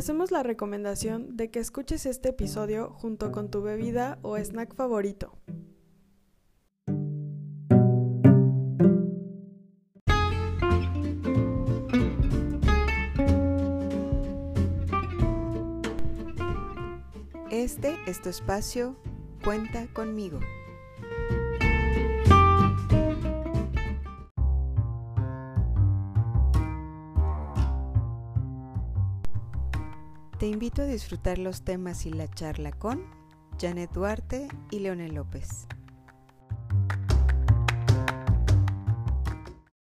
[0.00, 5.36] hacemos la recomendación de que escuches este episodio junto con tu bebida o snack favorito.
[17.50, 18.96] Este es tu espacio,
[19.44, 20.40] cuenta conmigo.
[30.50, 33.04] Invito a disfrutar los temas y la charla con
[33.60, 35.68] Janet Duarte y Leonel López.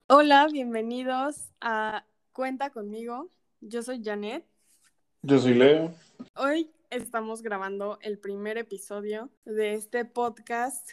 [0.09, 3.28] Hola, bienvenidos a Cuenta conmigo.
[3.60, 4.46] Yo soy Janet.
[5.23, 5.92] Yo soy Leo.
[6.34, 10.88] Hoy estamos grabando el primer episodio de este podcast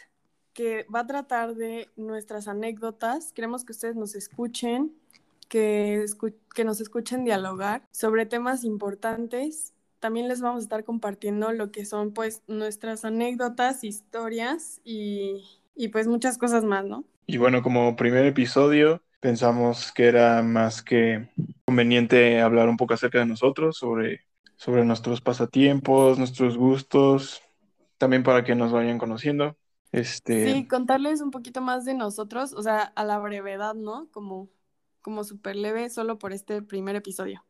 [0.52, 3.32] que va a tratar de nuestras anécdotas.
[3.32, 4.94] Queremos que ustedes nos escuchen
[5.52, 6.06] que,
[6.54, 9.74] que nos escuchen dialogar sobre temas importantes.
[10.00, 15.44] También les vamos a estar compartiendo lo que son pues nuestras anécdotas, historias y,
[15.76, 17.04] y pues muchas cosas más, ¿no?
[17.26, 21.28] Y bueno, como primer episodio pensamos que era más que
[21.66, 24.22] conveniente hablar un poco acerca de nosotros, sobre,
[24.56, 27.42] sobre nuestros pasatiempos, nuestros gustos,
[27.98, 29.54] también para que nos vayan conociendo.
[29.92, 30.50] Este...
[30.50, 34.08] Sí, contarles un poquito más de nosotros, o sea, a la brevedad, ¿no?
[34.12, 34.48] Como
[35.02, 37.44] como súper leve solo por este primer episodio.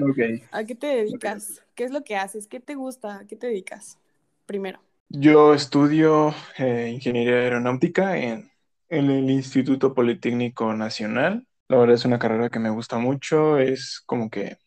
[0.00, 0.18] Ok.
[0.52, 1.62] ¿A qué te dedicas?
[1.74, 2.46] ¿Qué es lo que haces?
[2.46, 3.18] ¿Qué te gusta?
[3.18, 3.98] ¿A qué te dedicas?
[4.46, 4.80] Primero.
[5.08, 8.50] Yo estudio eh, ingeniería aeronáutica en,
[8.88, 11.46] en, el Instituto Politécnico Nacional.
[11.68, 14.58] La verdad es una carrera que me gusta mucho, es como que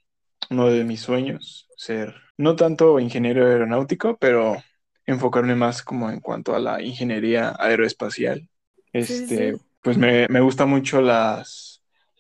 [0.50, 4.58] uno de mis sueños, ser no tanto ingeniero aeronáutico, pero
[5.06, 8.50] enfocarme más como en cuanto a la ingeniería aeroespacial.
[8.94, 11.71] Este, pues me, me gusta mucho las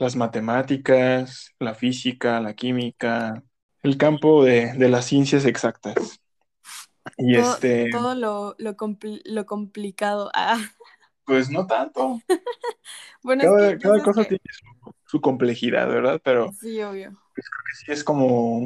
[0.01, 3.43] las matemáticas, la física, la química,
[3.83, 6.19] el campo de, las ciencias exactas.
[7.17, 7.89] Y todo, este.
[7.91, 8.75] Todo lo, lo,
[9.45, 10.31] complicado.
[10.35, 10.59] Ah.
[11.23, 12.19] Pues no tanto.
[13.23, 13.43] bueno,
[13.79, 14.41] cada, cosa tiene
[15.05, 16.19] su, complejidad, ¿verdad?
[16.23, 16.51] Pero.
[16.59, 17.11] Sí, obvio.
[17.35, 18.59] Pues creo que sí es como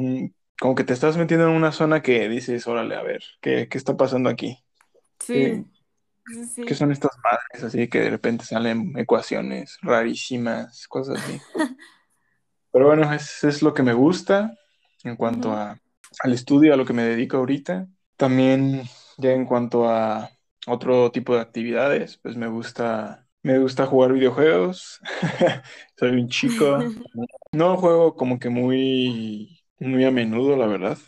[0.58, 3.76] como que te estás metiendo en una zona que dices, órale, a ver, ¿qué, qué
[3.76, 4.64] está pasando aquí?
[5.20, 5.66] Sí.
[6.32, 11.40] Eh, ¿Qué son estas madres así que de repente salen ecuaciones rarísimas, cosas así?
[12.72, 14.54] Pero bueno, eso es lo que me gusta
[15.02, 15.80] en cuanto a,
[16.22, 17.88] al estudio, a lo que me dedico ahorita.
[18.16, 18.82] También
[19.16, 20.30] ya en cuanto a
[20.66, 25.00] otro tipo de actividades, pues me gusta, me gusta jugar videojuegos.
[25.96, 26.78] Soy un chico.
[27.52, 30.98] No juego como que muy, muy a menudo, la verdad,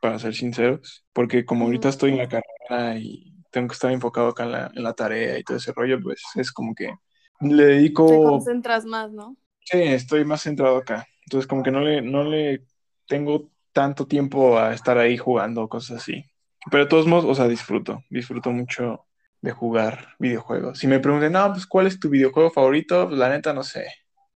[0.00, 4.28] para ser sinceros, porque como ahorita estoy en la carrera y tengo que estar enfocado
[4.28, 6.92] acá en la, tarea y todo ese rollo, pues es como que
[7.40, 8.08] le dedico...
[8.08, 9.36] Te concentras más, ¿no?
[9.60, 11.06] Sí, estoy más centrado acá.
[11.26, 12.64] Entonces como que no le, no le
[13.06, 16.24] tengo tanto tiempo a estar ahí jugando, cosas así.
[16.70, 19.06] Pero de todos modos, o sea, disfruto, disfruto mucho
[19.40, 20.78] de jugar videojuegos.
[20.78, 23.08] Si me preguntan, no, pues ¿cuál es tu videojuego favorito?
[23.08, 23.86] Pues la neta no sé.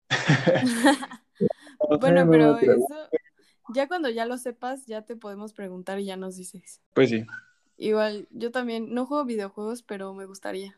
[1.99, 3.09] bueno, pero eso,
[3.73, 6.81] ya cuando ya lo sepas, ya te podemos preguntar y ya nos dices.
[6.93, 7.25] Pues sí.
[7.77, 10.77] Igual, yo también no juego videojuegos, pero me gustaría.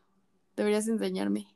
[0.56, 1.48] Deberías enseñarme.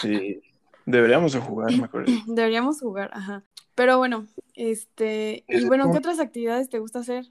[0.00, 0.40] Sí,
[0.86, 2.06] deberíamos de jugar, me acuerdo.
[2.26, 3.44] Deberíamos jugar, ajá.
[3.74, 7.26] Pero bueno, este, y bueno, ¿qué otras actividades te gusta hacer?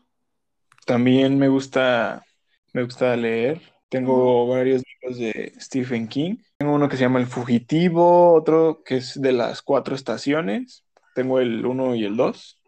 [0.86, 2.26] También me gusta,
[2.74, 3.62] me gusta leer.
[3.90, 6.38] Tengo varios libros de Stephen King.
[6.58, 10.84] Tengo uno que se llama El Fugitivo, otro que es de las cuatro estaciones.
[11.16, 12.60] Tengo el uno y el dos.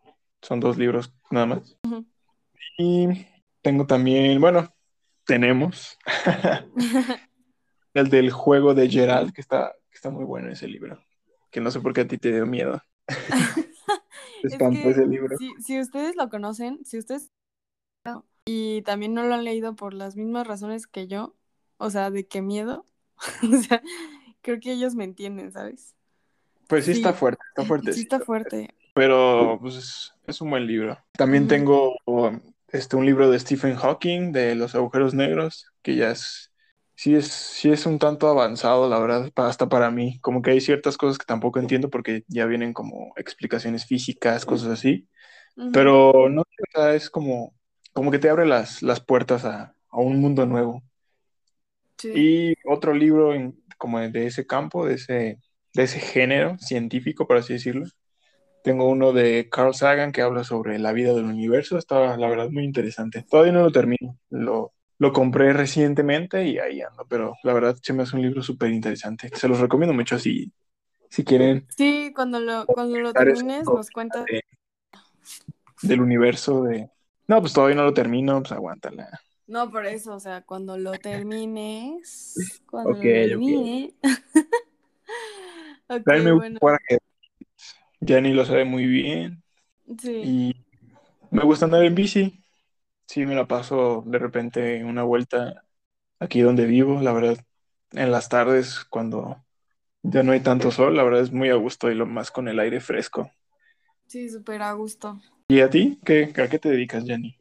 [0.41, 1.77] Son dos libros nada más.
[2.77, 3.25] Y
[3.65, 4.71] tengo también, bueno,
[5.25, 5.97] tenemos
[7.95, 11.03] el del juego de Gerald, que está, que está muy bueno ese libro.
[11.49, 12.79] Que no sé por qué a ti te dio miedo.
[14.43, 15.35] ese libro.
[15.65, 17.31] Si, ustedes lo conocen, si ustedes
[18.45, 21.35] y también no lo han leído por las mismas razones que yo,
[21.77, 22.85] o sea, de qué miedo,
[23.51, 23.81] o sea,
[24.41, 25.95] creo que ellos me entienden, ¿sabes?
[26.67, 27.93] Pues sí, está fuerte, está fuerte.
[27.93, 28.75] Sí está fuerte.
[28.93, 30.99] Pero pues es un buen libro.
[31.13, 31.95] También tengo
[32.75, 36.51] este, un libro de Stephen Hawking de los agujeros negros, que ya es,
[36.95, 40.19] sí es, sí es un tanto avanzado, la verdad, hasta para mí.
[40.19, 44.69] Como que hay ciertas cosas que tampoco entiendo porque ya vienen como explicaciones físicas, cosas
[44.69, 45.07] así.
[45.71, 46.43] Pero no,
[46.93, 47.55] es como,
[47.93, 50.83] como que te abre las, las puertas a, un mundo nuevo.
[52.03, 55.39] Y otro libro en, como de ese campo, de ese,
[55.73, 57.85] de ese género científico, por así decirlo,
[58.65, 61.77] tengo uno de Carl Sagan que habla sobre la vida del universo.
[61.77, 63.23] Está, la verdad, muy interesante.
[63.29, 64.17] Todavía no lo termino.
[64.31, 68.41] Lo, lo compré recientemente y ahí ando, pero la verdad se me hace un libro
[68.41, 69.29] súper interesante.
[69.33, 70.51] Se los recomiendo mucho si,
[71.09, 71.67] si quieren.
[71.77, 74.25] Sí, cuando lo, cuando lo termines nos cuentas.
[75.83, 76.89] del universo de...
[77.27, 79.09] No, pues todavía no lo termino, pues aguántala.
[79.47, 83.93] No, por eso, o sea, cuando lo termines, cuando Ok, lo termine.
[85.89, 86.59] ok, Tráeme un bueno.
[88.07, 89.43] Yanni lo sabe muy bien.
[89.99, 90.53] sí, Y
[91.31, 92.43] me gusta andar en bici.
[93.07, 95.65] Sí, me la paso de repente una vuelta
[96.19, 97.37] aquí donde vivo, la verdad,
[97.93, 99.43] en las tardes cuando
[100.03, 102.47] ya no hay tanto sol, la verdad es muy a gusto y lo más con
[102.49, 103.31] el aire fresco.
[104.07, 105.19] sí, súper a gusto.
[105.47, 105.99] ¿Y a ti?
[106.05, 107.35] ¿Qué, a qué te dedicas, Yanni?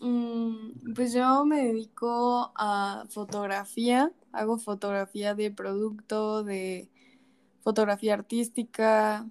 [0.00, 6.90] Mm, pues yo me dedico a fotografía, hago fotografía de producto, de
[7.62, 9.26] fotografía artística.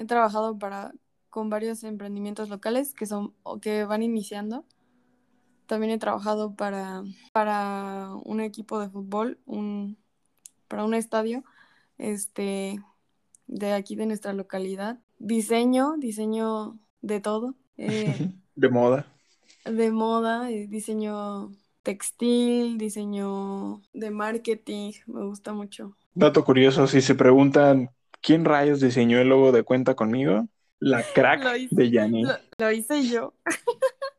[0.00, 0.92] He trabajado para
[1.28, 4.64] con varios emprendimientos locales que son o que van iniciando.
[5.66, 9.98] También he trabajado para, para un equipo de fútbol, un,
[10.68, 11.44] para un estadio,
[11.98, 12.80] este,
[13.46, 14.98] de aquí de nuestra localidad.
[15.18, 17.54] Diseño, diseño de todo.
[17.76, 19.06] eh, De moda.
[19.64, 21.52] de moda, eh, diseño
[21.82, 25.96] textil, diseño de marketing, me gusta mucho.
[26.14, 27.90] Dato curioso, si se preguntan
[28.22, 32.22] quién rayos diseñó el logo de cuenta conmigo, la crack hice- de Yanni.
[32.24, 33.34] Lo, lo hice yo.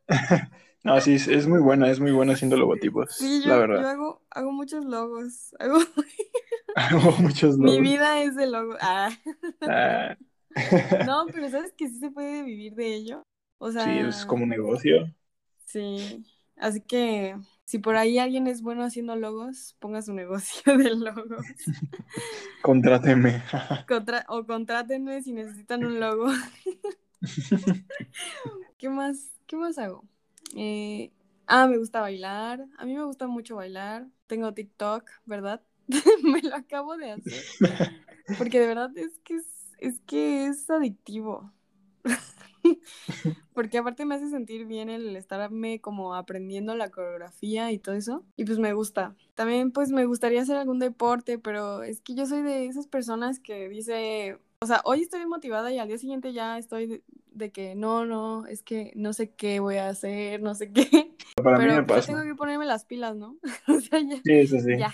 [0.83, 3.59] No, sí, es, es muy buena, es muy buena haciendo logotipos, Sí, yo, la yo
[3.59, 3.89] verdad.
[3.92, 5.53] hago, hago muchos logos.
[5.59, 5.77] Hago,
[6.75, 7.81] Hago muchos mi logos.
[7.81, 8.75] vida es de logo.
[8.81, 9.09] Ah.
[9.65, 10.15] Ah.
[11.06, 13.24] No, pero sabes que sí se puede vivir de ello.
[13.59, 15.13] O sea, Sí, es como un negocio.
[15.65, 16.25] sí.
[16.61, 17.35] Así que
[17.65, 21.45] si por ahí alguien es bueno haciendo logos, ponga su negocio de logos.
[22.61, 23.41] Contráteme.
[23.87, 26.27] Contra- o contrátenme si necesitan un logo.
[28.77, 29.31] ¿Qué más?
[29.47, 30.05] ¿Qué más hago?
[30.55, 31.11] Eh,
[31.47, 32.65] ah, me gusta bailar.
[32.77, 34.07] A mí me gusta mucho bailar.
[34.27, 35.61] Tengo TikTok, ¿verdad?
[36.23, 37.43] me lo acabo de hacer.
[38.37, 39.45] Porque de verdad es que es,
[39.79, 41.51] es que es adictivo.
[43.53, 48.23] Porque aparte me hace sentir bien el estarme como aprendiendo la coreografía y todo eso.
[48.38, 49.15] Y pues me gusta.
[49.35, 53.39] También pues me gustaría hacer algún deporte, pero es que yo soy de esas personas
[53.39, 57.51] que dice, o sea, hoy estoy motivada y al día siguiente ya estoy de, de
[57.51, 61.15] que no, no, es que no sé qué voy a hacer, no sé qué.
[61.44, 62.13] Para mí pero me pues, pasa.
[62.13, 63.38] tengo que ponerme las pilas, ¿no?
[63.67, 64.77] o sea, ya, Sí, eso sí.
[64.77, 64.94] ya,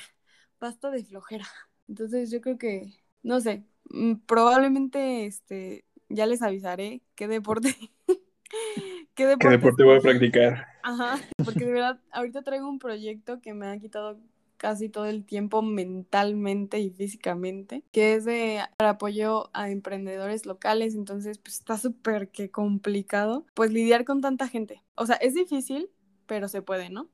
[0.60, 1.46] basta de flojera.
[1.88, 7.76] Entonces yo creo que, no sé, mm, probablemente este, ya les avisaré qué deporte,
[9.16, 10.68] qué deporte, ¿Qué deporte voy a practicar?
[10.84, 14.18] Ajá, porque de verdad, ahorita traigo un proyecto que me ha quitado
[14.58, 20.96] casi todo el tiempo mentalmente y físicamente, que es de para apoyo a emprendedores locales,
[20.96, 24.84] entonces pues está súper que complicado, pues lidiar con tanta gente.
[24.96, 25.90] O sea, es difícil,
[26.26, 27.10] pero se puede, ¿no?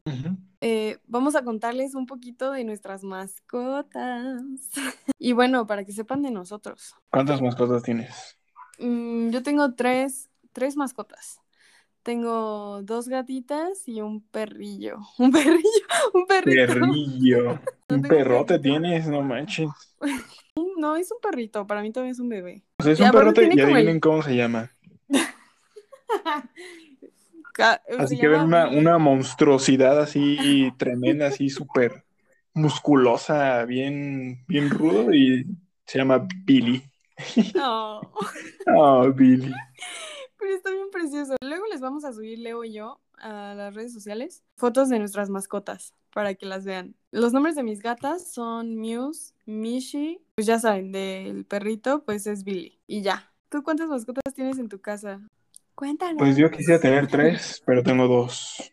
[0.62, 4.42] Eh, vamos a contarles un poquito de nuestras mascotas.
[5.20, 6.96] y bueno, para que sepan de nosotros.
[7.10, 8.38] ¿Cuántas mascotas tienes?
[8.80, 11.40] Mm, yo tengo tres, tres mascotas.
[12.04, 15.00] Tengo dos gatitas y un perrillo.
[15.20, 16.74] Un perrillo, un perrito.
[16.74, 17.60] Perrillo.
[17.90, 18.62] No Un perrote perrito.
[18.64, 19.70] tienes, no manches.
[20.78, 22.62] No, es un perrito, para mí todavía es un bebé.
[22.80, 24.72] O sea, es Y un perrote y el- adivinen cómo se llama.
[27.98, 32.04] Así se que ven una, una monstruosidad así tremenda, así súper
[32.54, 35.46] musculosa, bien, bien rudo y
[35.86, 36.84] se llama Billy.
[37.56, 38.02] No,
[38.76, 39.52] Oh, Billy.
[40.40, 41.36] pero está bien precioso.
[41.42, 45.30] Luego les vamos a subir, Leo y yo, a las redes sociales, fotos de nuestras
[45.30, 46.96] mascotas para que las vean.
[47.12, 52.44] Los nombres de mis gatas son Muse, Mishi, pues ya saben, del perrito, pues es
[52.44, 52.80] Billy.
[52.88, 53.32] Y ya.
[53.50, 55.22] ¿Tú cuántas mascotas tienes en tu casa?
[55.76, 56.18] Cuéntanos.
[56.18, 58.72] Pues yo quisiera tener tres, pero tengo dos.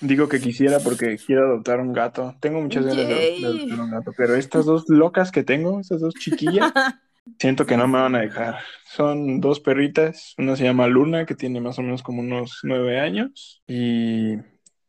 [0.00, 2.34] Digo que quisiera porque quiero adoptar un gato.
[2.40, 6.00] Tengo muchas ganas de, de adoptar un gato, pero estas dos locas que tengo, estas
[6.00, 6.72] dos chiquillas,
[7.38, 8.56] siento que no me van a dejar.
[8.84, 12.98] Son dos perritas, una se llama Luna, que tiene más o menos como unos nueve
[13.00, 14.34] años, y,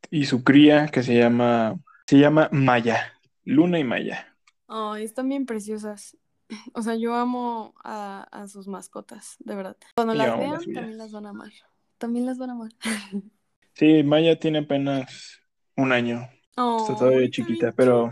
[0.09, 3.13] y su cría, que se llama, se llama Maya,
[3.43, 4.35] Luna y Maya.
[4.67, 6.17] Ay, están bien preciosas.
[6.73, 9.77] O sea, yo amo a, a sus mascotas, de verdad.
[9.95, 11.51] Cuando Y las vean, las también las van a amar.
[11.97, 12.71] También las van a amar.
[13.73, 15.39] Sí, Maya tiene apenas
[15.75, 18.11] un año, Está todavía chiquita, pero-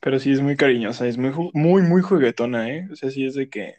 [0.00, 2.88] pero sí es muy cariñosa, es muy, muy, muy juguetona, ¿eh?
[2.92, 3.76] O sea, sí es de que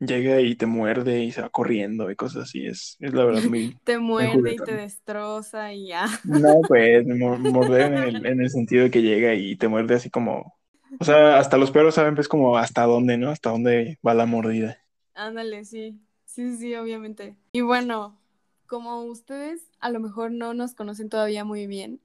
[0.00, 3.42] llega y te muerde y se va corriendo y cosas así, es, es la verdad
[3.44, 3.76] muy...
[3.84, 6.06] Te muerde y te destroza y ya.
[6.22, 9.94] No, pues, mo- morder en el, en el sentido de que llega y te muerde
[9.94, 10.54] así como...
[10.98, 13.30] O sea, hasta los perros saben pues como hasta dónde, ¿no?
[13.30, 14.78] Hasta dónde va la mordida.
[15.14, 16.00] Ándale, sí.
[16.24, 17.36] Sí, sí, obviamente.
[17.52, 18.18] Y bueno,
[18.66, 22.00] como ustedes a lo mejor no nos conocen todavía muy bien,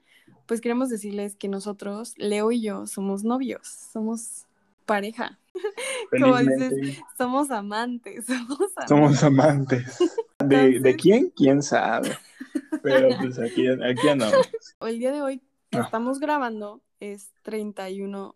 [0.45, 4.45] pues queremos decirles que nosotros, Leo y yo, somos novios, somos
[4.85, 5.39] pareja,
[6.11, 8.87] Como dices, somos amantes, somos amantes.
[8.89, 9.99] somos amantes.
[10.39, 11.31] ¿De, ¿De quién?
[11.35, 12.17] ¿Quién sabe?
[12.81, 14.49] Pero pues aquí, aquí andamos.
[14.81, 15.83] El día de hoy que Ah.
[15.83, 18.35] estamos grabando es 31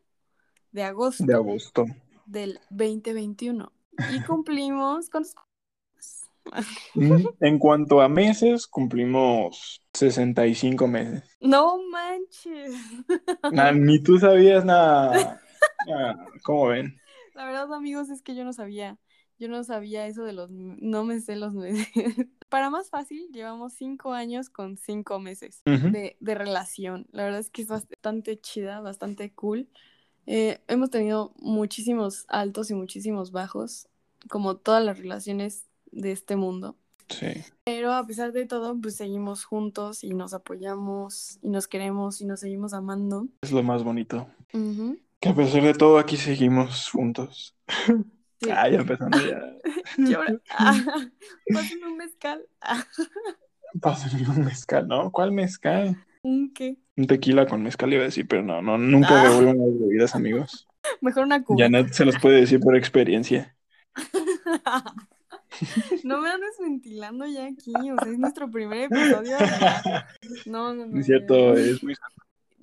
[0.71, 1.85] de agosto De agosto.
[2.25, 3.71] del 2021
[4.11, 5.35] y cumplimos ¿cuántos?
[7.39, 11.23] En cuanto a meses, cumplimos 65 meses.
[11.41, 12.73] No manches.
[13.51, 15.41] Nah, ni tú sabías nada.
[15.89, 16.99] Ah, ¿Cómo ven?
[17.33, 18.97] La verdad, amigos, es que yo no sabía.
[19.39, 20.49] Yo no sabía eso de los...
[20.51, 21.87] No me sé los meses.
[22.49, 27.07] Para más fácil, llevamos cinco años con cinco meses de, de relación.
[27.11, 29.69] La verdad es que es bastante chida, bastante cool.
[30.25, 33.87] Eh, hemos tenido muchísimos altos y muchísimos bajos,
[34.29, 36.75] como todas las relaciones de este mundo.
[37.09, 37.27] Sí.
[37.63, 42.25] Pero a pesar de todo, pues seguimos juntos y nos apoyamos y nos queremos y
[42.25, 43.27] nos seguimos amando.
[43.41, 44.27] Es lo más bonito.
[45.19, 47.55] Que a pesar de todo, aquí seguimos juntos.
[48.39, 48.51] Sí.
[48.51, 49.41] Ah, ya empezando ya.
[49.97, 50.39] Llora.
[50.51, 50.75] Ah,
[51.51, 52.45] pásenme un mezcal.
[52.61, 52.85] Ah,
[53.81, 55.11] Pásenme un mezcal, ¿no?
[55.11, 56.05] ¿Cuál mezcal?
[56.21, 56.77] ¿Un qué?
[56.97, 59.23] Un tequila con mezcal iba a decir, pero no, no, nunca Ah.
[59.23, 60.67] revuelvan las bebidas, amigos.
[61.01, 61.63] Mejor una cubeta.
[61.65, 63.55] Janet se los puede decir por experiencia.
[66.03, 69.37] No me andes ventilando ya aquí, o sea, es nuestro primer episodio.
[70.45, 70.99] No, no, no.
[70.99, 71.95] Es cierto, es muy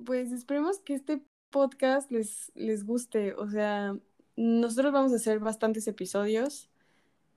[0.05, 1.21] Pues esperemos que este
[1.51, 3.35] podcast les, les guste.
[3.35, 3.97] O sea,
[4.37, 6.69] nosotros vamos a hacer bastantes episodios.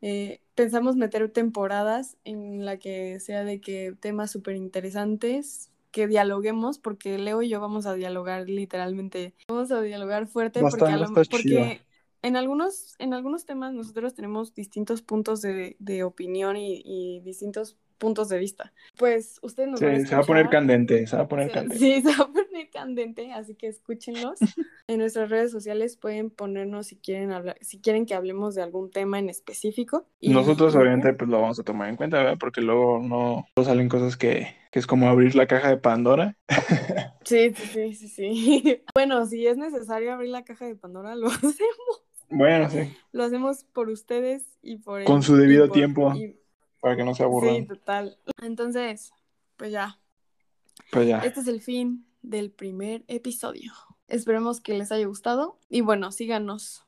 [0.01, 6.77] Eh, pensamos meter temporadas en la que sea de que temas súper interesantes, que dialoguemos,
[6.79, 9.33] porque Leo y yo vamos a dialogar literalmente.
[9.47, 11.81] Vamos a dialogar fuerte Va porque, a lo- porque
[12.27, 17.77] en algunos, en algunos temas nosotros tenemos distintos puntos de, de opinión y, y distintos
[17.97, 18.73] puntos de vista.
[18.95, 20.59] Pues ustedes nos van a Sí, se va a poner escuchar.
[20.59, 21.77] candente, se va a poner Sí, candente.
[21.79, 24.39] Sí, se va a poner candente, así que escúchenlos.
[24.89, 28.89] En nuestras redes sociales pueden ponernos si quieren hablar, si quieren que hablemos de algún
[28.89, 30.07] tema en específico.
[30.21, 32.37] Y- Nosotros obviamente pues lo vamos a tomar en cuenta, ¿verdad?
[32.39, 36.37] Porque luego no no salen cosas que, que es como abrir la caja de Pandora.
[37.25, 38.81] Sí, sí, sí, sí, sí.
[38.95, 42.06] Bueno, si es necesario abrir la caja de Pandora, lo hacemos.
[42.29, 46.13] Bueno, sí, Lo hacemos por ustedes y por Con su debido y por- tiempo.
[46.15, 46.39] y-
[46.81, 47.67] para que no se Sí, aburran.
[47.67, 48.17] total.
[48.41, 49.11] Entonces,
[49.55, 49.99] pues ya,
[50.91, 51.19] Pues ya.
[51.19, 53.73] Este es el fin del primer episodio.
[54.07, 56.85] Esperemos que les haya gustado y bueno, síganos.